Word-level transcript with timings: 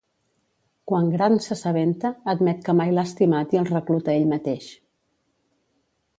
Quan 0.91 1.11
Grant 1.15 1.35
s'assabenta, 1.47 2.11
admet 2.33 2.65
que 2.65 2.75
mai 2.81 2.95
l'ha 2.97 3.05
estimat 3.11 3.55
i 3.59 3.63
el 3.63 3.69
recluta 3.75 4.17
ell 4.19 4.27
mateix. 4.35 4.73